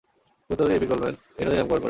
[0.49, 1.79] ভূতত্ত্ববিদ A P Coleman এই নদীর নামকরণ করেন।